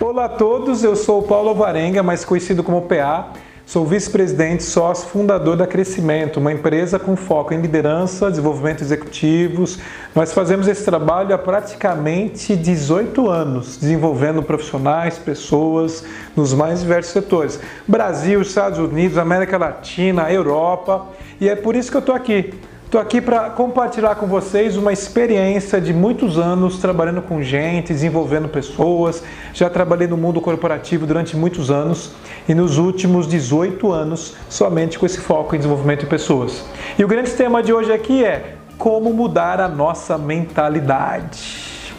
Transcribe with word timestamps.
Olá 0.00 0.26
a 0.26 0.28
todos, 0.28 0.84
eu 0.84 0.94
sou 0.94 1.18
o 1.18 1.22
Paulo 1.24 1.52
Varenga, 1.56 2.04
mais 2.04 2.24
conhecido 2.24 2.62
como 2.62 2.82
PA. 2.82 3.32
Sou 3.66 3.84
vice-presidente, 3.84 4.62
sócio, 4.62 5.08
fundador 5.08 5.56
da 5.56 5.66
Crescimento, 5.66 6.36
uma 6.36 6.52
empresa 6.52 7.00
com 7.00 7.16
foco 7.16 7.52
em 7.52 7.60
liderança, 7.60 8.30
desenvolvimento 8.30 8.80
executivos. 8.80 9.80
Nós 10.14 10.32
fazemos 10.32 10.68
esse 10.68 10.84
trabalho 10.84 11.34
há 11.34 11.38
praticamente 11.38 12.54
18 12.54 13.28
anos, 13.28 13.76
desenvolvendo 13.76 14.40
profissionais, 14.40 15.18
pessoas 15.18 16.04
nos 16.36 16.54
mais 16.54 16.78
diversos 16.78 17.12
setores: 17.12 17.58
Brasil, 17.86 18.40
Estados 18.40 18.78
Unidos, 18.78 19.18
América 19.18 19.58
Latina, 19.58 20.32
Europa. 20.32 21.08
E 21.40 21.48
é 21.48 21.56
por 21.56 21.74
isso 21.74 21.90
que 21.90 21.96
eu 21.96 22.00
estou 22.00 22.14
aqui 22.14 22.54
Estou 22.88 23.02
aqui 23.02 23.20
para 23.20 23.50
compartilhar 23.50 24.14
com 24.14 24.26
vocês 24.26 24.74
uma 24.74 24.90
experiência 24.94 25.78
de 25.78 25.92
muitos 25.92 26.38
anos 26.38 26.78
trabalhando 26.78 27.20
com 27.20 27.42
gente, 27.42 27.92
desenvolvendo 27.92 28.48
pessoas. 28.48 29.22
Já 29.52 29.68
trabalhei 29.68 30.08
no 30.08 30.16
mundo 30.16 30.40
corporativo 30.40 31.06
durante 31.06 31.36
muitos 31.36 31.70
anos 31.70 32.12
e 32.48 32.54
nos 32.54 32.78
últimos 32.78 33.28
18 33.28 33.92
anos 33.92 34.34
somente 34.48 34.98
com 34.98 35.04
esse 35.04 35.20
foco 35.20 35.54
em 35.54 35.58
desenvolvimento 35.58 36.00
de 36.00 36.06
pessoas. 36.06 36.64
E 36.98 37.04
o 37.04 37.08
grande 37.08 37.30
tema 37.32 37.62
de 37.62 37.74
hoje 37.74 37.92
aqui 37.92 38.24
é 38.24 38.54
como 38.78 39.12
mudar 39.12 39.60
a 39.60 39.68
nossa 39.68 40.16
mentalidade. 40.16 41.92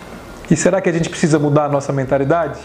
E 0.49 0.55
será 0.55 0.81
que 0.81 0.89
a 0.89 0.91
gente 0.91 1.07
precisa 1.07 1.37
mudar 1.37 1.65
a 1.65 1.69
nossa 1.69 1.93
mentalidade? 1.93 2.59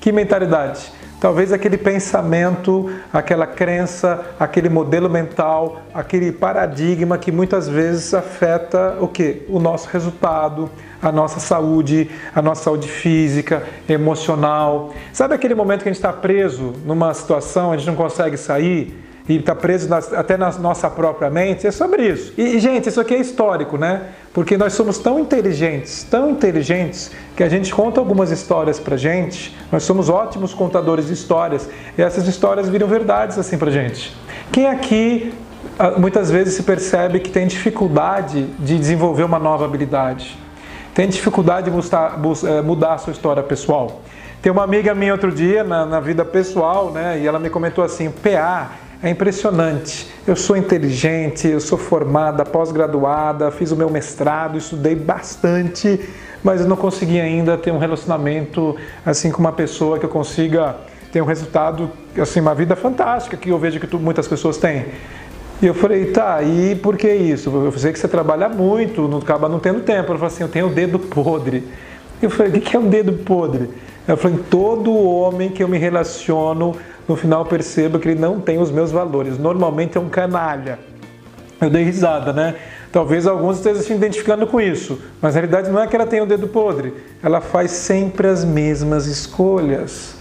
Que 0.00 0.10
mentalidade? 0.10 0.90
Talvez 1.20 1.52
aquele 1.52 1.76
pensamento, 1.76 2.90
aquela 3.12 3.46
crença, 3.46 4.24
aquele 4.40 4.70
modelo 4.70 5.10
mental, 5.10 5.82
aquele 5.92 6.32
paradigma 6.32 7.18
que 7.18 7.30
muitas 7.30 7.68
vezes 7.68 8.14
afeta 8.14 8.96
o 8.98 9.06
que? 9.06 9.42
O 9.46 9.60
nosso 9.60 9.86
resultado, 9.90 10.70
a 11.02 11.12
nossa 11.12 11.38
saúde, 11.38 12.10
a 12.34 12.40
nossa 12.40 12.64
saúde 12.64 12.88
física, 12.88 13.62
emocional. 13.86 14.94
Sabe 15.12 15.34
aquele 15.34 15.54
momento 15.54 15.82
que 15.82 15.90
a 15.90 15.92
gente 15.92 15.98
está 15.98 16.12
preso 16.12 16.72
numa 16.86 17.12
situação, 17.12 17.70
a 17.70 17.76
gente 17.76 17.86
não 17.86 17.96
consegue 17.96 18.38
sair? 18.38 19.09
E 19.30 19.36
está 19.36 19.54
preso 19.54 19.88
nas, 19.88 20.12
até 20.12 20.36
na 20.36 20.50
nossa 20.58 20.90
própria 20.90 21.30
mente, 21.30 21.64
é 21.64 21.70
sobre 21.70 22.04
isso. 22.08 22.32
E, 22.36 22.58
gente, 22.58 22.88
isso 22.88 23.00
aqui 23.00 23.14
é 23.14 23.20
histórico, 23.20 23.78
né? 23.78 24.08
Porque 24.34 24.56
nós 24.56 24.72
somos 24.72 24.98
tão 24.98 25.20
inteligentes, 25.20 26.02
tão 26.02 26.30
inteligentes, 26.30 27.12
que 27.36 27.44
a 27.44 27.48
gente 27.48 27.72
conta 27.72 28.00
algumas 28.00 28.32
histórias 28.32 28.80
pra 28.80 28.96
gente, 28.96 29.56
nós 29.70 29.84
somos 29.84 30.08
ótimos 30.08 30.52
contadores 30.52 31.06
de 31.06 31.12
histórias, 31.12 31.68
e 31.96 32.02
essas 32.02 32.26
histórias 32.26 32.68
viram 32.68 32.88
verdades 32.88 33.38
assim 33.38 33.56
pra 33.56 33.70
gente. 33.70 34.16
Quem 34.50 34.66
aqui 34.66 35.32
ah, 35.78 35.92
muitas 35.92 36.28
vezes 36.28 36.54
se 36.54 36.64
percebe 36.64 37.20
que 37.20 37.30
tem 37.30 37.46
dificuldade 37.46 38.46
de 38.58 38.76
desenvolver 38.76 39.22
uma 39.22 39.38
nova 39.38 39.64
habilidade? 39.64 40.36
Tem 40.92 41.08
dificuldade 41.08 41.70
de 41.70 41.76
eh, 41.76 42.62
mudar 42.62 42.94
a 42.94 42.98
sua 42.98 43.12
história 43.12 43.44
pessoal? 43.44 44.02
Tem 44.42 44.50
uma 44.50 44.64
amiga 44.64 44.92
minha 44.92 45.12
outro 45.12 45.30
dia, 45.30 45.62
na, 45.62 45.86
na 45.86 46.00
vida 46.00 46.24
pessoal, 46.24 46.90
né, 46.90 47.20
e 47.20 47.28
ela 47.28 47.38
me 47.38 47.48
comentou 47.48 47.84
assim: 47.84 48.10
PA 48.10 48.72
é 49.02 49.08
impressionante. 49.08 50.06
Eu 50.26 50.36
sou 50.36 50.56
inteligente, 50.56 51.48
eu 51.48 51.60
sou 51.60 51.78
formada, 51.78 52.44
pós-graduada, 52.44 53.50
fiz 53.50 53.70
o 53.70 53.76
meu 53.76 53.88
mestrado, 53.88 54.58
estudei 54.58 54.94
bastante, 54.94 56.00
mas 56.44 56.60
eu 56.60 56.68
não 56.68 56.76
consegui 56.76 57.20
ainda 57.20 57.56
ter 57.56 57.70
um 57.70 57.78
relacionamento 57.78 58.76
assim 59.04 59.30
com 59.30 59.38
uma 59.38 59.52
pessoa 59.52 59.98
que 59.98 60.04
eu 60.04 60.10
consiga 60.10 60.76
ter 61.12 61.20
um 61.20 61.24
resultado, 61.24 61.90
assim, 62.20 62.40
uma 62.40 62.54
vida 62.54 62.76
fantástica 62.76 63.36
que 63.36 63.48
eu 63.48 63.58
vejo 63.58 63.80
que 63.80 63.86
tu, 63.86 63.98
muitas 63.98 64.28
pessoas 64.28 64.58
têm. 64.58 64.86
E 65.60 65.66
eu 65.66 65.74
falei, 65.74 66.06
tá, 66.06 66.42
e 66.42 66.74
por 66.76 66.96
que 66.96 67.12
isso? 67.12 67.50
Eu 67.50 67.72
sei 67.72 67.92
que 67.92 67.98
você 67.98 68.08
trabalha 68.08 68.48
muito, 68.48 69.08
não 69.08 69.18
acaba 69.18 69.48
não 69.48 69.58
tendo 69.58 69.80
tempo. 69.80 70.08
Ela 70.08 70.18
falou 70.18 70.26
assim, 70.26 70.42
eu 70.42 70.48
tenho 70.48 70.68
o 70.68 70.70
dedo 70.70 70.98
podre. 70.98 71.66
Eu 72.22 72.30
falei, 72.30 72.52
o 72.52 72.60
que 72.60 72.76
é 72.76 72.78
um 72.78 72.88
dedo 72.88 73.12
podre? 73.12 73.68
Ela 74.06 74.16
falou, 74.16 74.38
todo 74.50 74.92
homem 74.92 75.50
que 75.50 75.62
eu 75.62 75.68
me 75.68 75.76
relaciono 75.76 76.76
no 77.10 77.16
final 77.16 77.44
perceba 77.44 77.98
que 77.98 78.08
ele 78.08 78.20
não 78.20 78.40
tem 78.40 78.60
os 78.60 78.70
meus 78.70 78.92
valores. 78.92 79.36
Normalmente 79.36 79.98
é 79.98 80.00
um 80.00 80.08
canalha. 80.08 80.78
Eu 81.60 81.68
dei 81.68 81.82
risada, 81.82 82.32
né? 82.32 82.54
Talvez 82.92 83.26
alguns 83.26 83.56
estejam 83.56 83.82
se 83.82 83.92
identificando 83.92 84.46
com 84.46 84.60
isso, 84.60 84.96
mas 85.20 85.34
a 85.34 85.40
realidade 85.40 85.70
não 85.70 85.82
é 85.82 85.88
que 85.88 85.96
ela 85.96 86.06
tenha 86.06 86.22
o 86.22 86.26
dedo 86.26 86.46
podre, 86.46 86.94
ela 87.20 87.40
faz 87.40 87.72
sempre 87.72 88.28
as 88.28 88.44
mesmas 88.44 89.06
escolhas. 89.06 90.14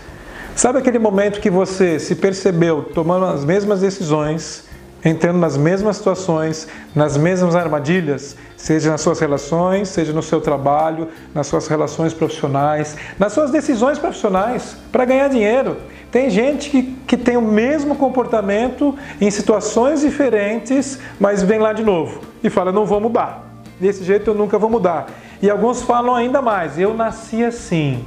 Sabe 0.55 0.79
aquele 0.79 0.97
momento 0.97 1.39
que 1.39 1.49
você 1.49 1.99
se 1.99 2.15
percebeu 2.15 2.83
tomando 2.93 3.25
as 3.25 3.45
mesmas 3.45 3.81
decisões, 3.81 4.65
entrando 5.03 5.37
nas 5.37 5.55
mesmas 5.57 5.97
situações, 5.97 6.67
nas 6.93 7.17
mesmas 7.17 7.55
armadilhas, 7.55 8.35
seja 8.57 8.91
nas 8.91 9.01
suas 9.01 9.19
relações, 9.19 9.89
seja 9.89 10.11
no 10.11 10.21
seu 10.21 10.41
trabalho, 10.41 11.07
nas 11.33 11.47
suas 11.47 11.67
relações 11.67 12.13
profissionais, 12.13 12.97
nas 13.17 13.33
suas 13.33 13.51
decisões 13.51 13.97
profissionais 13.97 14.75
para 14.91 15.05
ganhar 15.05 15.29
dinheiro? 15.29 15.77
Tem 16.11 16.29
gente 16.29 16.69
que, 16.69 16.83
que 17.05 17.15
tem 17.15 17.37
o 17.37 17.41
mesmo 17.41 17.95
comportamento 17.95 18.97
em 19.21 19.29
situações 19.29 20.01
diferentes, 20.01 20.99
mas 21.19 21.43
vem 21.43 21.59
lá 21.59 21.71
de 21.71 21.83
novo 21.83 22.21
e 22.43 22.49
fala: 22.49 22.71
não 22.71 22.85
vou 22.85 22.99
mudar. 22.99 23.47
Desse 23.79 24.03
jeito 24.03 24.31
eu 24.31 24.33
nunca 24.33 24.57
vou 24.57 24.69
mudar. 24.69 25.07
E 25.41 25.49
alguns 25.49 25.81
falam 25.83 26.15
ainda 26.15 26.41
mais: 26.41 26.79
eu 26.79 26.93
nasci 26.93 27.43
assim. 27.43 28.03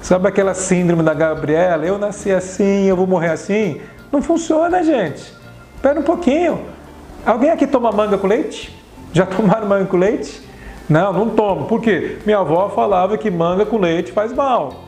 Sabe 0.00 0.28
aquela 0.28 0.54
síndrome 0.54 1.02
da 1.02 1.12
Gabriela? 1.12 1.84
Eu 1.84 1.98
nasci 1.98 2.30
assim, 2.30 2.86
eu 2.86 2.96
vou 2.96 3.06
morrer 3.06 3.30
assim? 3.30 3.80
Não 4.10 4.22
funciona, 4.22 4.82
gente. 4.82 5.39
Espera 5.80 5.98
um 5.98 6.02
pouquinho. 6.02 6.60
Alguém 7.24 7.48
aqui 7.48 7.66
toma 7.66 7.90
manga 7.90 8.18
com 8.18 8.26
leite? 8.26 8.78
Já 9.14 9.24
tomaram 9.24 9.66
manga 9.66 9.86
com 9.86 9.96
leite? 9.96 10.46
Não, 10.86 11.10
não 11.10 11.30
tomo. 11.30 11.64
Por 11.64 11.80
quê? 11.80 12.18
Minha 12.26 12.40
avó 12.40 12.68
falava 12.68 13.16
que 13.16 13.30
manga 13.30 13.64
com 13.64 13.78
leite 13.78 14.12
faz 14.12 14.30
mal. 14.30 14.84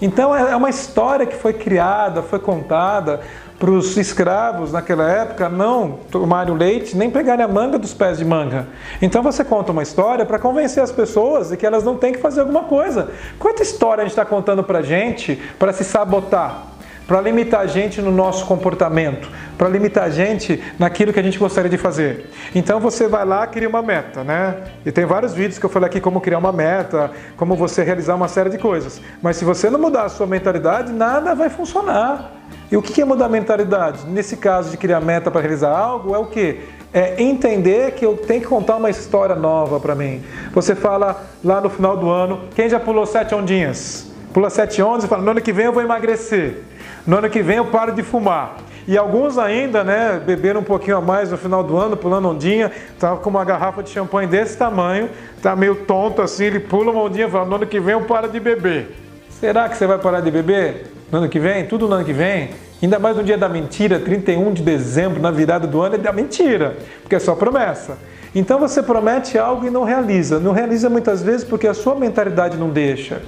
Então 0.00 0.34
é 0.34 0.56
uma 0.56 0.70
história 0.70 1.26
que 1.26 1.36
foi 1.36 1.52
criada, 1.52 2.22
foi 2.22 2.38
contada 2.38 3.20
para 3.58 3.70
os 3.70 3.94
escravos 3.98 4.72
naquela 4.72 5.06
época 5.10 5.46
não 5.50 5.98
tomarem 6.10 6.54
o 6.54 6.56
leite 6.56 6.96
nem 6.96 7.10
pegarem 7.10 7.44
a 7.44 7.48
manga 7.48 7.78
dos 7.78 7.92
pés 7.92 8.16
de 8.16 8.24
manga. 8.24 8.66
Então 9.02 9.22
você 9.22 9.44
conta 9.44 9.72
uma 9.72 9.82
história 9.82 10.24
para 10.24 10.38
convencer 10.38 10.82
as 10.82 10.90
pessoas 10.90 11.50
de 11.50 11.58
que 11.58 11.66
elas 11.66 11.84
não 11.84 11.98
têm 11.98 12.14
que 12.14 12.18
fazer 12.18 12.40
alguma 12.40 12.62
coisa. 12.62 13.10
Quanta 13.38 13.62
história 13.62 14.00
a 14.00 14.04
gente 14.06 14.12
está 14.12 14.24
contando 14.24 14.64
para 14.64 14.80
gente 14.80 15.36
para 15.58 15.74
se 15.74 15.84
sabotar? 15.84 16.69
Para 17.10 17.20
limitar 17.20 17.62
a 17.62 17.66
gente 17.66 18.00
no 18.00 18.12
nosso 18.12 18.46
comportamento, 18.46 19.28
para 19.58 19.68
limitar 19.68 20.04
a 20.04 20.10
gente 20.10 20.62
naquilo 20.78 21.12
que 21.12 21.18
a 21.18 21.22
gente 21.24 21.40
gostaria 21.40 21.68
de 21.68 21.76
fazer. 21.76 22.30
Então 22.54 22.78
você 22.78 23.08
vai 23.08 23.24
lá 23.24 23.44
cria 23.48 23.68
uma 23.68 23.82
meta, 23.82 24.22
né? 24.22 24.54
E 24.86 24.92
tem 24.92 25.04
vários 25.04 25.34
vídeos 25.34 25.58
que 25.58 25.66
eu 25.66 25.70
falei 25.70 25.88
aqui 25.88 26.00
como 26.00 26.20
criar 26.20 26.38
uma 26.38 26.52
meta, 26.52 27.10
como 27.36 27.56
você 27.56 27.82
realizar 27.82 28.14
uma 28.14 28.28
série 28.28 28.48
de 28.48 28.58
coisas. 28.58 29.02
Mas 29.20 29.36
se 29.36 29.44
você 29.44 29.68
não 29.68 29.80
mudar 29.80 30.04
a 30.04 30.08
sua 30.08 30.24
mentalidade, 30.24 30.92
nada 30.92 31.34
vai 31.34 31.50
funcionar. 31.50 32.30
E 32.70 32.76
o 32.76 32.80
que 32.80 33.02
é 33.02 33.04
mudar 33.04 33.24
a 33.26 33.28
mentalidade? 33.28 34.06
Nesse 34.06 34.36
caso 34.36 34.70
de 34.70 34.76
criar 34.76 35.00
meta 35.00 35.32
para 35.32 35.40
realizar 35.40 35.76
algo, 35.76 36.14
é 36.14 36.18
o 36.18 36.26
que? 36.26 36.60
É 36.94 37.20
entender 37.20 37.90
que 37.94 38.06
eu 38.06 38.16
tenho 38.16 38.42
que 38.42 38.46
contar 38.46 38.76
uma 38.76 38.88
história 38.88 39.34
nova 39.34 39.80
para 39.80 39.96
mim. 39.96 40.22
Você 40.52 40.76
fala 40.76 41.24
lá 41.42 41.60
no 41.60 41.70
final 41.70 41.96
do 41.96 42.08
ano, 42.08 42.42
quem 42.54 42.68
já 42.68 42.78
pulou 42.78 43.04
sete 43.04 43.34
ondinhas? 43.34 44.06
Pula 44.32 44.48
sete 44.48 44.80
ondas 44.80 45.02
e 45.02 45.08
fala, 45.08 45.22
no 45.22 45.32
ano 45.32 45.40
que 45.40 45.52
vem 45.52 45.66
eu 45.66 45.72
vou 45.72 45.82
emagrecer. 45.82 46.62
No 47.10 47.18
ano 47.18 47.28
que 47.28 47.42
vem 47.42 47.56
eu 47.56 47.64
paro 47.64 47.92
de 47.92 48.04
fumar. 48.04 48.58
E 48.86 48.96
alguns 48.96 49.36
ainda, 49.36 49.82
né, 49.82 50.22
beberam 50.24 50.60
um 50.60 50.62
pouquinho 50.62 50.96
a 50.96 51.00
mais 51.00 51.32
no 51.32 51.36
final 51.36 51.60
do 51.60 51.76
ano, 51.76 51.96
pulando 51.96 52.28
ondinha, 52.28 52.70
tava 53.00 53.16
com 53.16 53.28
uma 53.28 53.44
garrafa 53.44 53.82
de 53.82 53.90
champanhe 53.90 54.28
desse 54.28 54.56
tamanho, 54.56 55.10
tá 55.42 55.56
meio 55.56 55.74
tonto 55.74 56.22
assim, 56.22 56.44
ele 56.44 56.60
pula 56.60 56.92
uma 56.92 57.02
ondinha 57.02 57.26
e 57.26 57.28
fala, 57.28 57.46
no 57.46 57.56
ano 57.56 57.66
que 57.66 57.80
vem 57.80 57.94
eu 57.94 58.02
paro 58.02 58.28
de 58.28 58.38
beber. 58.38 58.96
Será 59.28 59.68
que 59.68 59.76
você 59.76 59.88
vai 59.88 59.98
parar 59.98 60.20
de 60.20 60.30
beber 60.30 60.86
no 61.10 61.18
ano 61.18 61.28
que 61.28 61.40
vem? 61.40 61.66
Tudo 61.66 61.88
no 61.88 61.96
ano 61.96 62.04
que 62.04 62.12
vem? 62.12 62.50
Ainda 62.80 62.96
mais 63.00 63.16
no 63.16 63.24
dia 63.24 63.36
da 63.36 63.48
mentira, 63.48 63.98
31 63.98 64.52
de 64.52 64.62
dezembro, 64.62 65.20
na 65.20 65.32
virada 65.32 65.66
do 65.66 65.82
ano, 65.82 65.96
é 65.96 65.98
da 65.98 66.12
mentira, 66.12 66.76
porque 67.02 67.16
é 67.16 67.18
só 67.18 67.34
promessa. 67.34 67.98
Então 68.32 68.60
você 68.60 68.80
promete 68.80 69.36
algo 69.36 69.66
e 69.66 69.70
não 69.70 69.82
realiza. 69.82 70.38
Não 70.38 70.52
realiza 70.52 70.88
muitas 70.88 71.24
vezes 71.24 71.42
porque 71.42 71.66
a 71.66 71.74
sua 71.74 71.96
mentalidade 71.96 72.56
não 72.56 72.68
deixa. 72.68 73.20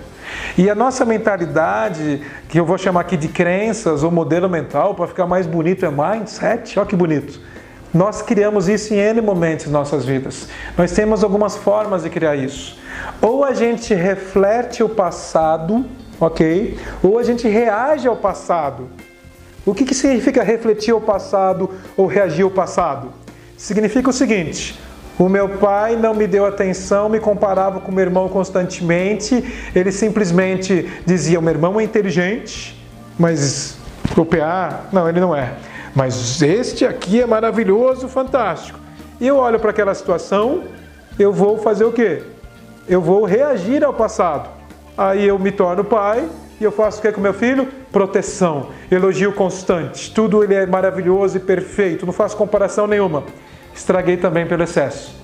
E 0.56 0.68
a 0.68 0.74
nossa 0.74 1.04
mentalidade, 1.04 2.20
que 2.48 2.58
eu 2.58 2.66
vou 2.66 2.76
chamar 2.76 3.00
aqui 3.00 3.16
de 3.16 3.28
crenças 3.28 4.02
ou 4.02 4.10
modelo 4.10 4.48
mental, 4.48 4.94
para 4.94 5.06
ficar 5.06 5.26
mais 5.26 5.46
bonito, 5.46 5.84
é 5.84 5.90
mindset. 5.90 6.78
Olha 6.78 6.88
que 6.88 6.96
bonito. 6.96 7.40
Nós 7.92 8.22
criamos 8.22 8.68
isso 8.68 8.94
em 8.94 8.98
N 8.98 9.20
momentos 9.20 9.66
em 9.66 9.70
nossas 9.70 10.04
vidas. 10.04 10.48
Nós 10.78 10.92
temos 10.92 11.22
algumas 11.22 11.56
formas 11.56 12.02
de 12.02 12.10
criar 12.10 12.36
isso. 12.36 12.78
Ou 13.20 13.44
a 13.44 13.52
gente 13.52 13.94
reflete 13.94 14.82
o 14.82 14.88
passado, 14.88 15.84
ok? 16.18 16.78
Ou 17.02 17.18
a 17.18 17.22
gente 17.22 17.46
reage 17.46 18.08
ao 18.08 18.16
passado. 18.16 18.88
O 19.64 19.74
que, 19.74 19.84
que 19.84 19.94
significa 19.94 20.42
refletir 20.42 20.92
o 20.92 21.00
passado 21.00 21.70
ou 21.96 22.06
reagir 22.06 22.44
ao 22.44 22.50
passado? 22.50 23.12
Significa 23.56 24.10
o 24.10 24.12
seguinte: 24.12 24.78
o 25.18 25.28
meu 25.28 25.48
pai 25.48 25.96
não 25.96 26.14
me 26.14 26.26
deu 26.26 26.46
atenção, 26.46 27.08
me 27.08 27.20
comparava 27.20 27.80
com 27.80 27.92
meu 27.92 28.04
irmão 28.04 28.28
constantemente. 28.28 29.70
Ele 29.74 29.92
simplesmente 29.92 30.90
dizia: 31.04 31.38
o 31.38 31.42
meu 31.42 31.52
irmão 31.52 31.80
é 31.80 31.84
inteligente, 31.84 32.76
mas 33.18 33.76
o 34.16 34.24
PA, 34.24 34.86
não, 34.92 35.08
ele 35.08 35.20
não 35.20 35.34
é. 35.34 35.52
Mas 35.94 36.40
este 36.40 36.86
aqui 36.86 37.20
é 37.20 37.26
maravilhoso, 37.26 38.08
fantástico. 38.08 38.78
E 39.20 39.26
eu 39.26 39.36
olho 39.36 39.60
para 39.60 39.70
aquela 39.70 39.94
situação, 39.94 40.64
eu 41.18 41.32
vou 41.32 41.58
fazer 41.58 41.84
o 41.84 41.92
quê? 41.92 42.22
Eu 42.88 43.00
vou 43.00 43.24
reagir 43.24 43.84
ao 43.84 43.92
passado. 43.92 44.48
Aí 44.96 45.26
eu 45.26 45.38
me 45.38 45.52
torno 45.52 45.84
pai 45.84 46.28
e 46.60 46.64
eu 46.64 46.72
faço 46.72 46.98
o 46.98 47.02
que 47.02 47.12
com 47.12 47.20
meu 47.20 47.34
filho? 47.34 47.68
Proteção, 47.90 48.68
elogio 48.90 49.32
constante, 49.32 50.12
tudo 50.12 50.42
ele 50.42 50.54
é 50.54 50.66
maravilhoso 50.66 51.36
e 51.36 51.40
perfeito, 51.40 52.06
não 52.06 52.12
faço 52.12 52.36
comparação 52.36 52.86
nenhuma. 52.86 53.24
Estraguei 53.74 54.16
também 54.16 54.46
pelo 54.46 54.62
excesso. 54.62 55.14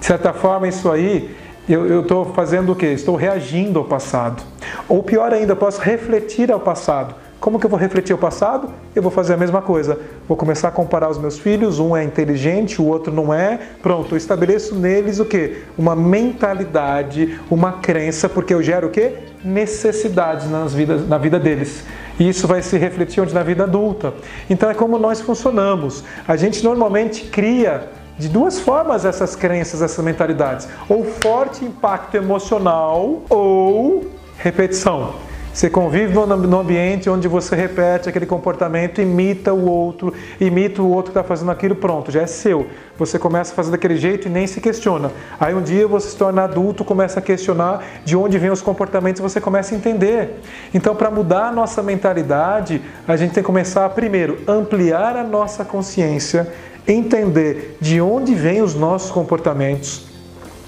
De 0.00 0.06
certa 0.06 0.32
forma, 0.32 0.68
isso 0.68 0.90
aí 0.90 1.34
eu 1.68 2.02
estou 2.02 2.26
fazendo 2.26 2.72
o 2.72 2.76
quê? 2.76 2.86
Estou 2.88 3.16
reagindo 3.16 3.78
ao 3.78 3.86
passado. 3.86 4.42
Ou 4.86 5.02
pior 5.02 5.32
ainda, 5.32 5.56
posso 5.56 5.80
refletir 5.80 6.52
ao 6.52 6.60
passado. 6.60 7.14
Como 7.40 7.58
que 7.58 7.66
eu 7.66 7.70
vou 7.70 7.78
refletir 7.78 8.14
o 8.14 8.18
passado? 8.18 8.70
Eu 8.94 9.02
vou 9.02 9.10
fazer 9.10 9.34
a 9.34 9.36
mesma 9.36 9.60
coisa. 9.60 9.98
Vou 10.26 10.36
começar 10.36 10.68
a 10.68 10.70
comparar 10.70 11.10
os 11.10 11.18
meus 11.18 11.38
filhos, 11.38 11.78
um 11.78 11.94
é 11.94 12.02
inteligente, 12.02 12.80
o 12.80 12.86
outro 12.86 13.12
não 13.12 13.32
é. 13.32 13.58
Pronto, 13.82 14.14
eu 14.14 14.16
estabeleço 14.16 14.74
neles 14.74 15.20
o 15.20 15.24
quê? 15.26 15.58
Uma 15.76 15.94
mentalidade, 15.94 17.38
uma 17.50 17.72
crença, 17.72 18.28
porque 18.28 18.54
eu 18.54 18.62
gero 18.62 18.86
o 18.86 18.90
quê? 18.90 19.12
Necessidades 19.44 20.50
nas 20.50 20.72
vidas, 20.72 21.06
na 21.06 21.18
vida 21.18 21.38
deles. 21.38 21.84
E 22.18 22.28
isso 22.28 22.46
vai 22.46 22.62
se 22.62 22.78
refletir 22.78 23.20
onde 23.20 23.34
na 23.34 23.42
vida 23.42 23.64
adulta. 23.64 24.14
Então 24.48 24.70
é 24.70 24.74
como 24.74 24.98
nós 24.98 25.20
funcionamos. 25.20 26.04
A 26.26 26.36
gente 26.36 26.62
normalmente 26.62 27.24
cria 27.24 27.88
de 28.18 28.28
duas 28.28 28.60
formas 28.60 29.04
essas 29.04 29.34
crenças, 29.34 29.82
essas 29.82 30.04
mentalidades: 30.04 30.68
ou 30.88 31.04
forte 31.04 31.64
impacto 31.64 32.16
emocional 32.16 33.22
ou 33.28 34.10
repetição. 34.38 35.14
Você 35.54 35.70
convive 35.70 36.12
no 36.12 36.58
ambiente 36.58 37.08
onde 37.08 37.28
você 37.28 37.54
repete 37.54 38.08
aquele 38.08 38.26
comportamento, 38.26 39.00
imita 39.00 39.54
o 39.54 39.70
outro, 39.70 40.12
imita 40.40 40.82
o 40.82 40.90
outro 40.90 41.12
que 41.12 41.18
está 41.18 41.22
fazendo 41.22 41.52
aquilo, 41.52 41.76
pronto, 41.76 42.10
já 42.10 42.22
é 42.22 42.26
seu. 42.26 42.66
Você 42.98 43.20
começa 43.20 43.52
a 43.52 43.54
fazer 43.54 43.70
daquele 43.70 43.96
jeito 43.96 44.26
e 44.26 44.30
nem 44.30 44.48
se 44.48 44.60
questiona. 44.60 45.12
Aí 45.38 45.54
um 45.54 45.62
dia 45.62 45.86
você 45.86 46.08
se 46.08 46.16
torna 46.16 46.42
adulto, 46.42 46.84
começa 46.84 47.20
a 47.20 47.22
questionar 47.22 47.84
de 48.04 48.16
onde 48.16 48.36
vêm 48.36 48.50
os 48.50 48.60
comportamentos 48.60 49.22
você 49.22 49.40
começa 49.40 49.76
a 49.76 49.78
entender. 49.78 50.40
Então, 50.74 50.96
para 50.96 51.08
mudar 51.08 51.46
a 51.46 51.52
nossa 51.52 51.84
mentalidade, 51.84 52.82
a 53.06 53.16
gente 53.16 53.32
tem 53.32 53.40
que 53.40 53.46
começar 53.46 53.84
a, 53.84 53.88
primeiro, 53.88 54.40
ampliar 54.48 55.16
a 55.16 55.22
nossa 55.22 55.64
consciência, 55.64 56.52
entender 56.84 57.78
de 57.80 58.00
onde 58.00 58.34
vêm 58.34 58.60
os 58.60 58.74
nossos 58.74 59.12
comportamentos 59.12 60.13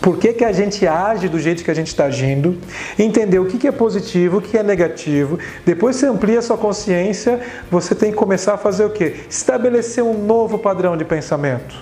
por 0.01 0.19
que, 0.19 0.33
que 0.33 0.45
a 0.45 0.53
gente 0.53 0.87
age 0.87 1.29
do 1.29 1.39
jeito 1.39 1.65
que 1.65 1.71
a 1.71 1.75
gente 1.75 1.89
está 1.89 2.05
agindo, 2.05 2.57
entender 2.99 3.39
o 3.39 3.47
que, 3.47 3.59
que 3.59 3.67
é 3.67 3.73
positivo, 3.73 4.39
o 4.39 4.43
que 4.43 4.57
é 4.57 4.63
negativo. 4.63 5.39
Depois 5.65 5.97
você 5.97 6.07
amplia 6.07 6.39
a 6.39 6.43
sua 6.43 6.57
consciência, 6.57 7.41
você 7.71 7.95
tem 7.95 8.11
que 8.11 8.17
começar 8.17 8.55
a 8.55 8.59
fazer 8.59 8.85
o 8.85 8.91
quê? 8.91 9.17
Estabelecer 9.29 10.05
um 10.05 10.25
novo 10.25 10.59
padrão 10.59 10.97
de 10.97 11.05
pensamento. 11.05 11.75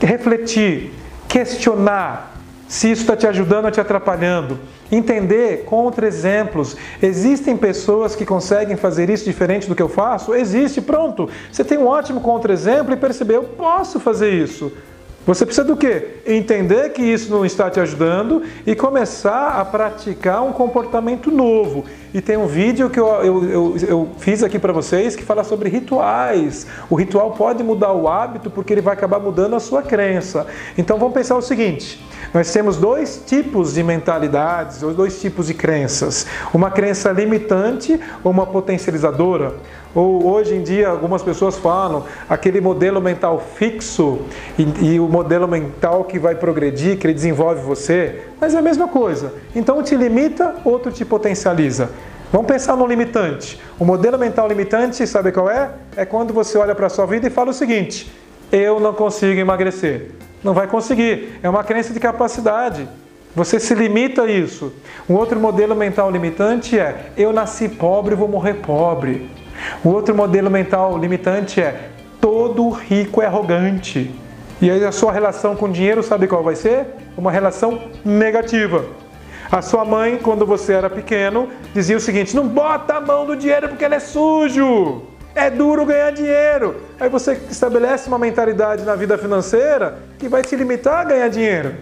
Refletir, 0.00 0.92
questionar 1.28 2.30
se 2.66 2.90
isso 2.90 3.02
está 3.02 3.16
te 3.16 3.26
ajudando 3.26 3.64
ou 3.66 3.70
te 3.70 3.80
atrapalhando. 3.80 4.58
Entender 4.90 5.64
contra-exemplos. 5.64 6.76
Existem 7.02 7.56
pessoas 7.56 8.16
que 8.16 8.24
conseguem 8.24 8.76
fazer 8.76 9.10
isso 9.10 9.24
diferente 9.24 9.68
do 9.68 9.74
que 9.74 9.82
eu 9.82 9.88
faço? 9.88 10.34
Existe, 10.34 10.80
pronto. 10.80 11.28
Você 11.52 11.62
tem 11.62 11.78
um 11.78 11.86
ótimo 11.86 12.20
contra-exemplo 12.20 12.92
e 12.92 12.96
perceber, 12.96 13.36
eu 13.36 13.42
posso 13.44 14.00
fazer 14.00 14.30
isso. 14.30 14.72
Você 15.26 15.44
precisa 15.44 15.66
do 15.66 15.76
quê? 15.76 16.22
Entender 16.26 16.90
que 16.90 17.02
isso 17.02 17.30
não 17.30 17.44
está 17.44 17.68
te 17.70 17.78
ajudando 17.78 18.42
e 18.66 18.74
começar 18.74 19.60
a 19.60 19.64
praticar 19.64 20.42
um 20.42 20.52
comportamento 20.52 21.30
novo. 21.30 21.84
E 22.14 22.22
tem 22.22 22.38
um 22.38 22.46
vídeo 22.46 22.88
que 22.88 22.98
eu, 22.98 23.06
eu, 23.06 23.44
eu, 23.44 23.76
eu 23.86 24.08
fiz 24.18 24.42
aqui 24.42 24.58
para 24.58 24.72
vocês 24.72 25.14
que 25.14 25.22
fala 25.22 25.44
sobre 25.44 25.68
rituais. 25.68 26.66
O 26.88 26.94
ritual 26.94 27.32
pode 27.32 27.62
mudar 27.62 27.92
o 27.92 28.08
hábito 28.08 28.50
porque 28.50 28.72
ele 28.72 28.80
vai 28.80 28.94
acabar 28.94 29.20
mudando 29.20 29.54
a 29.54 29.60
sua 29.60 29.82
crença. 29.82 30.46
Então 30.76 30.98
vamos 30.98 31.12
pensar 31.12 31.36
o 31.36 31.42
seguinte: 31.42 32.02
nós 32.32 32.50
temos 32.50 32.78
dois 32.78 33.22
tipos 33.26 33.74
de 33.74 33.82
mentalidades, 33.82 34.82
ou 34.82 34.94
dois 34.94 35.20
tipos 35.20 35.48
de 35.48 35.54
crenças: 35.54 36.26
uma 36.54 36.70
crença 36.70 37.12
limitante 37.12 38.00
ou 38.24 38.32
uma 38.32 38.46
potencializadora. 38.46 39.54
Ou 39.94 40.24
hoje 40.26 40.54
em 40.54 40.62
dia 40.62 40.88
algumas 40.88 41.22
pessoas 41.22 41.56
falam 41.56 42.04
aquele 42.28 42.60
modelo 42.60 43.00
mental 43.00 43.42
fixo 43.56 44.20
e, 44.56 44.94
e, 44.94 45.00
o 45.00 45.08
modelo 45.08 45.48
mental 45.48 46.04
que 46.04 46.18
vai 46.18 46.34
progredir, 46.34 46.96
que 46.96 47.06
ele 47.06 47.14
desenvolve 47.14 47.60
você, 47.60 48.22
mas 48.40 48.54
é 48.54 48.58
a 48.58 48.62
mesma 48.62 48.86
coisa. 48.86 49.34
Então 49.54 49.78
um 49.78 49.82
te 49.82 49.96
limita, 49.96 50.56
outro 50.64 50.92
te 50.92 51.04
potencializa. 51.04 51.90
Vamos 52.32 52.46
pensar 52.46 52.76
no 52.76 52.86
limitante. 52.86 53.60
O 53.78 53.84
modelo 53.84 54.16
mental 54.16 54.46
limitante, 54.46 55.04
sabe 55.06 55.32
qual 55.32 55.50
é? 55.50 55.70
É 55.96 56.04
quando 56.04 56.32
você 56.32 56.56
olha 56.56 56.74
para 56.76 56.86
a 56.86 56.90
sua 56.90 57.04
vida 57.04 57.26
e 57.26 57.30
fala 57.30 57.50
o 57.50 57.54
seguinte: 57.54 58.10
eu 58.52 58.78
não 58.78 58.94
consigo 58.94 59.40
emagrecer. 59.40 60.12
Não 60.42 60.54
vai 60.54 60.68
conseguir. 60.68 61.40
É 61.42 61.48
uma 61.48 61.64
crença 61.64 61.92
de 61.92 61.98
capacidade. 61.98 62.88
Você 63.34 63.58
se 63.58 63.74
limita 63.74 64.22
a 64.22 64.30
isso. 64.30 64.72
Um 65.08 65.14
outro 65.14 65.40
modelo 65.40 65.74
mental 65.74 66.08
limitante 66.08 66.78
é: 66.78 67.10
eu 67.16 67.32
nasci 67.32 67.68
pobre 67.68 68.14
vou 68.14 68.28
morrer 68.28 68.54
pobre. 68.54 69.39
O 69.84 69.88
outro 69.90 70.14
modelo 70.14 70.50
mental 70.50 70.98
limitante 70.98 71.60
é 71.60 71.90
todo 72.20 72.68
rico 72.70 73.22
é 73.22 73.26
arrogante. 73.26 74.14
E 74.60 74.70
aí 74.70 74.84
a 74.84 74.92
sua 74.92 75.10
relação 75.10 75.56
com 75.56 75.66
o 75.66 75.72
dinheiro, 75.72 76.02
sabe 76.02 76.26
qual 76.26 76.42
vai 76.42 76.54
ser? 76.54 76.86
Uma 77.16 77.32
relação 77.32 77.90
negativa. 78.04 78.84
A 79.50 79.62
sua 79.62 79.84
mãe, 79.84 80.18
quando 80.22 80.46
você 80.46 80.74
era 80.74 80.88
pequeno, 80.88 81.48
dizia 81.74 81.96
o 81.96 82.00
seguinte: 82.00 82.36
não 82.36 82.46
bota 82.46 82.94
a 82.94 83.00
mão 83.00 83.26
no 83.26 83.34
dinheiro 83.34 83.68
porque 83.68 83.84
ele 83.84 83.94
é 83.94 84.00
sujo. 84.00 85.02
É 85.34 85.48
duro 85.48 85.86
ganhar 85.86 86.10
dinheiro. 86.10 86.76
Aí 86.98 87.08
você 87.08 87.40
estabelece 87.50 88.08
uma 88.08 88.18
mentalidade 88.18 88.84
na 88.84 88.94
vida 88.94 89.16
financeira 89.16 89.98
que 90.18 90.28
vai 90.28 90.42
te 90.42 90.54
limitar 90.56 91.00
a 91.00 91.04
ganhar 91.04 91.28
dinheiro. 91.28 91.74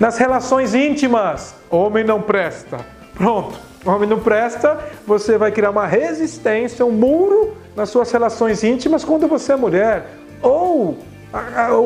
Nas 0.00 0.18
relações 0.18 0.74
íntimas, 0.74 1.54
homem 1.70 2.02
não 2.02 2.20
presta. 2.20 2.78
Pronto. 3.14 3.58
O 3.88 3.90
homem 3.90 4.06
não 4.06 4.20
presta, 4.20 4.78
você 5.06 5.38
vai 5.38 5.50
criar 5.50 5.70
uma 5.70 5.86
resistência, 5.86 6.84
um 6.84 6.92
muro 6.92 7.54
nas 7.74 7.88
suas 7.88 8.12
relações 8.12 8.62
íntimas 8.62 9.02
quando 9.02 9.26
você 9.26 9.54
é 9.54 9.56
mulher. 9.56 10.08
Ou 10.42 10.98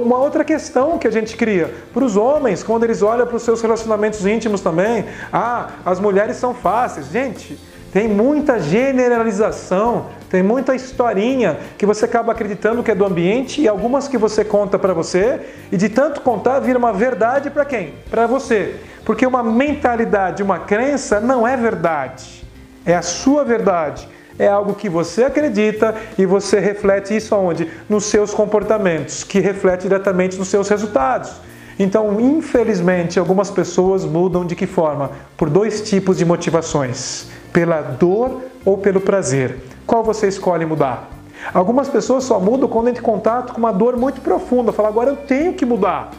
uma 0.02 0.19
outra 0.19 0.43
questão 0.43 0.99
que 0.99 1.06
a 1.06 1.12
gente 1.12 1.37
cria 1.37 1.72
para 1.94 2.02
os 2.02 2.16
homens, 2.16 2.64
quando 2.64 2.82
eles 2.82 3.02
olham 3.02 3.25
para 3.25 3.37
os 3.37 3.44
seus 3.44 3.62
relacionamentos 3.62 4.26
íntimos 4.26 4.60
também. 4.60 5.04
Ah, 5.32 5.70
as 5.87 6.00
mulheres 6.00 6.38
são 6.38 6.52
fáceis. 6.52 7.06
Gente, 7.06 7.56
tem 7.93 8.08
muita 8.08 8.58
generalização, 8.58 10.06
tem 10.28 10.43
muita 10.43 10.75
historinha 10.75 11.56
que 11.78 11.87
você 11.87 12.05
acaba 12.05 12.32
acreditando 12.32 12.82
que 12.82 12.90
é 12.90 12.96
do 12.96 13.05
ambiente 13.05 13.60
e 13.60 13.69
algumas 13.69 14.08
que 14.08 14.19
você 14.19 14.44
conta 14.44 14.76
para 14.76 14.93
você 14.93 15.38
e 15.70 15.76
de 15.76 15.88
tanto 15.88 16.20
contar 16.20 16.58
vira 16.58 16.76
uma 16.76 16.93
verdade 16.93 17.48
para 17.48 17.64
quem? 17.64 17.94
Para 18.10 18.26
você. 18.26 18.75
Porque 19.04 19.26
uma 19.26 19.43
mentalidade, 19.43 20.43
uma 20.43 20.58
crença 20.58 21.20
não 21.20 21.46
é 21.46 21.56
verdade. 21.56 22.44
É 22.84 22.94
a 22.94 23.02
sua 23.02 23.44
verdade. 23.44 24.08
É 24.38 24.49
algo 24.49 24.75
que 24.75 24.88
você 24.88 25.24
acredita 25.24 25.94
e 26.17 26.24
você 26.24 26.58
reflete 26.58 27.15
isso 27.15 27.34
aonde? 27.34 27.69
Nos 27.88 28.05
seus 28.05 28.32
comportamentos, 28.32 29.22
que 29.22 29.41
reflete 29.41 29.82
diretamente 29.82 30.38
nos 30.38 30.48
seus 30.48 30.69
resultados. 30.69 31.32
Então, 31.79 32.20
infelizmente, 32.20 33.19
algumas 33.19 33.50
pessoas 33.50 34.05
mudam 34.05 34.44
de 34.46 34.55
que 34.55 34.67
forma? 34.67 35.10
Por 35.36 35.50
dois 35.50 35.82
tipos 35.82 36.19
de 36.19 36.24
motivações: 36.24 37.26
pela 37.53 37.81
dor 37.81 38.41
ou 38.65 38.79
pelo 38.79 39.00
prazer. 39.00 39.58
Qual 39.86 40.03
você 40.03 40.29
escolhe 40.29 40.65
mudar? 40.65 41.08
Algumas 41.53 41.88
pessoas 41.88 42.24
só 42.24 42.38
mudam 42.38 42.69
quando 42.69 42.88
entra 42.88 43.03
em 43.03 43.05
contato 43.05 43.53
com 43.53 43.58
uma 43.58 43.72
dor 43.72 43.96
muito 43.96 44.20
profunda, 44.20 44.72
fala 44.72 44.88
agora 44.88 45.10
eu 45.10 45.17
tenho 45.17 45.55
que 45.55 45.67
mudar. 45.67 46.10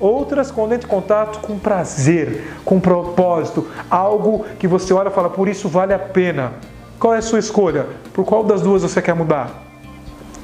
Outras 0.00 0.50
quando 0.50 0.72
entra 0.72 0.86
em 0.86 0.90
contato 0.90 1.40
com 1.40 1.58
prazer, 1.58 2.52
com 2.64 2.78
propósito, 2.78 3.66
algo 3.90 4.44
que 4.58 4.68
você 4.68 4.94
olha 4.94 5.08
e 5.08 5.12
fala, 5.12 5.28
por 5.28 5.48
isso 5.48 5.68
vale 5.68 5.92
a 5.92 5.98
pena. 5.98 6.52
Qual 6.98 7.14
é 7.14 7.18
a 7.18 7.22
sua 7.22 7.38
escolha? 7.38 7.86
Por 8.12 8.24
qual 8.24 8.44
das 8.44 8.62
duas 8.62 8.82
você 8.82 9.02
quer 9.02 9.14
mudar? 9.14 9.64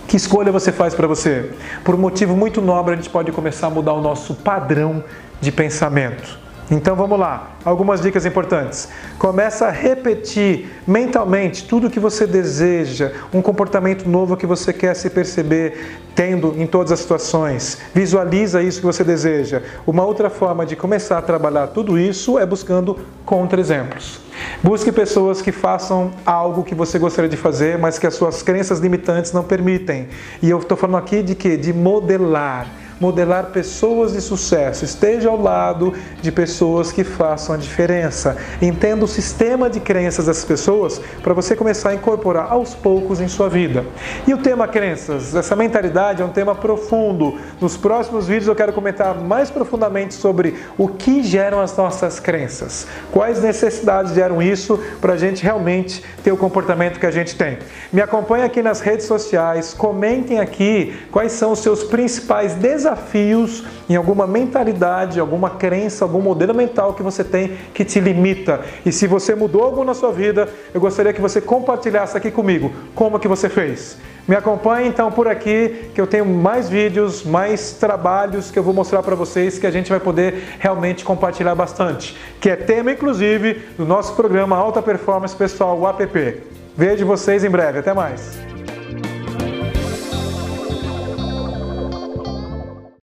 Que 0.09 0.17
escolha 0.17 0.53
você 0.53 0.73
faz 0.73 0.95
para 0.95 1.07
você? 1.07 1.51
Por 1.85 1.95
um 1.95 1.99
motivo 1.99 2.37
muito 2.37 2.61
nobre, 2.61 2.95
a 2.95 2.97
gente 2.97 3.11
pode 3.11 3.31
começar 3.33 3.69
a 3.69 3.71
mudar 3.71 3.93
o 3.93 4.01
nosso 4.01 4.35
padrão 4.35 5.03
de 5.41 5.51
pensamento. 5.51 6.44
Então 6.71 6.97
vamos 6.97 7.19
lá, 7.19 7.51
algumas 7.63 8.01
dicas 8.01 8.25
importantes. 8.25 8.89
Começa 9.19 9.67
a 9.67 9.71
repetir 9.71 10.71
mentalmente 10.87 11.69
tudo 11.69 11.91
que 11.91 12.01
você 12.01 12.27
deseja, 12.27 13.13
um 13.35 13.43
comportamento 13.43 14.09
novo 14.09 14.35
que 14.35 14.47
você 14.47 14.73
quer 14.73 14.95
se 14.95 15.11
perceber 15.11 16.01
tendo 16.15 16.55
em 16.57 16.67
todas 16.67 16.93
as 16.93 17.01
situações. 17.01 17.79
Visualiza 17.93 18.63
isso 18.63 18.81
que 18.81 18.87
você 18.87 19.05
deseja. 19.05 19.63
Uma 19.87 20.05
outra 20.05 20.31
forma 20.31 20.65
de 20.65 20.75
começar 20.75 21.19
a 21.19 21.23
trabalhar 21.23 21.67
tudo 21.67 21.99
isso 21.99 22.39
é 22.39 22.47
buscando 22.47 22.99
contra-exemplos. 23.27 24.21
Busque 24.63 24.91
pessoas 24.91 25.43
que 25.43 25.53
façam 25.53 26.13
algo 26.25 26.65
que 26.65 26.75
você 26.75 26.99
gostaria 26.99 27.29
de 27.29 27.37
fazer, 27.37 27.79
mas 27.79 27.99
que 27.99 28.07
as 28.07 28.15
suas 28.15 28.43
crenças 28.43 28.81
limitantes 28.81 29.33
não 29.33 29.43
permitem. 29.43 30.09
E 30.41 30.49
eu 30.49 30.59
estou 30.59 30.77
falando 30.77 30.97
aqui 30.97 31.23
de 31.23 31.35
quê? 31.35 31.57
De 31.57 31.73
modelar 31.73 32.69
modelar 33.01 33.47
pessoas 33.47 34.13
de 34.13 34.21
sucesso. 34.21 34.85
Esteja 34.85 35.29
ao 35.29 35.41
lado 35.41 35.95
de 36.21 36.31
pessoas 36.31 36.93
que 36.93 37.05
façam 37.05 37.55
a 37.55 37.59
diferença. 37.59 38.37
Entenda 38.61 39.05
o 39.05 39.09
sistema 39.09 39.69
de 39.69 39.81
crenças 39.81 40.27
dessas 40.27 40.45
pessoas 40.45 41.01
para 41.23 41.35
você 41.35 41.57
começar 41.57 41.91
a 41.91 41.95
incorporar 41.95 42.51
aos 42.51 42.75
poucos 42.75 43.21
em 43.21 43.29
sua 43.29 43.49
vida. 43.49 43.85
E 44.27 44.35
o 44.35 44.39
tema 44.39 44.67
crenças, 44.69 45.35
essa 45.35 45.57
mentalidade 45.57 46.23
é 46.23 46.25
um 46.25 46.31
tema 46.31 46.55
profundo. 46.55 47.39
Nos 47.61 47.77
próximos 47.77 48.27
vídeos 48.27 48.49
eu 48.49 48.55
quero 48.55 48.73
comentar 48.73 49.15
mais 49.15 49.51
profundamente 49.51 50.15
sobre 50.15 50.57
o 50.79 50.89
que 50.89 51.23
geram 51.23 51.61
as 51.61 51.77
nossas 51.77 52.21
crenças, 52.21 52.87
quais 53.11 53.43
necessidades 53.43 54.15
geram 54.15 54.41
isso 54.41 54.79
para 55.01 55.15
a 55.15 55.17
gente 55.17 55.43
realmente 55.43 56.03
ter 56.23 56.33
o 56.33 56.37
comportamento 56.37 56.99
que 56.99 57.07
a 57.07 57.11
gente 57.11 57.37
tem. 57.37 57.59
Me 57.93 58.01
acompanhe 58.01 58.45
aqui 58.45 58.63
nas 58.63 58.81
redes 58.81 59.07
sociais, 59.07 59.75
comentem 59.75 60.41
aqui 60.41 60.97
quais 61.11 61.33
são 61.33 61.53
os 61.53 61.61
seus 61.61 61.85
principais 61.85 62.55
desafios 62.85 63.65
em 63.89 63.97
alguma 63.97 64.27
mentalidade, 64.27 65.19
alguma 65.19 65.51
crença, 65.51 66.05
algum 66.05 66.21
modelo 66.21 66.55
mental 66.55 66.93
que 66.93 67.03
você 67.03 67.25
tem 67.25 67.57
que 67.73 67.85
te 67.85 67.99
limita. 67.99 68.61
E 68.85 68.93
se 68.93 69.07
você 69.07 69.35
mudou 69.35 69.63
algo 69.63 69.85
na 69.85 69.95
sua 69.95 70.13
vida, 70.13 70.49
eu 70.73 70.81
gostaria 70.81 71.13
que 71.13 71.21
você 71.21 71.41
compartilhasse 71.41 72.17
aqui 72.17 72.31
comigo 72.31 72.73
como 72.95 73.19
que 73.19 73.27
você 73.27 73.49
fez. 73.49 73.97
Me 74.27 74.35
acompanhe 74.35 74.89
então 74.89 75.13
por 75.13 75.29
aqui, 75.29 75.91
que 75.95 76.01
eu 76.01 76.07
tenho 76.07 76.25
mais 76.25 76.69
vídeos, 76.69 77.23
mais 77.23 77.73
trabalhos 77.73 78.51
que 78.51 78.59
eu 78.59 78.63
vou 78.63 78.73
mostrar 78.73 79.03
para 79.03 79.15
vocês 79.15 79.59
que 79.59 79.67
a 79.67 79.71
gente 79.71 79.91
vai 79.91 80.01
poder 80.01 80.57
realmente 80.59 81.05
compartilhar 81.05 81.55
bastante, 81.55 82.17
que 82.41 82.49
é 82.49 82.57
tema 82.57 82.93
inclusive 82.93 83.63
do 83.77 83.85
nosso 83.85 84.15
programa 84.15 84.57
Alta 84.57 84.81
Performance 84.81 85.37
Pessoal, 85.37 85.79
o 85.79 85.87
APP. 85.87 86.43
Vejo 86.75 87.05
vocês 87.07 87.45
em 87.45 87.51
breve, 87.51 87.81
até 87.81 87.93
mais. 87.93 88.54